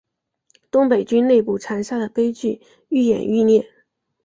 [0.71, 2.59] 东北军内部残杀的悲剧
[2.89, 3.71] 愈演愈烈。